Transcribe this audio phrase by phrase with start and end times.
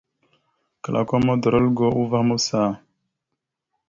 [0.83, 2.61] Klakom udoróalgo uvah maɓəsa.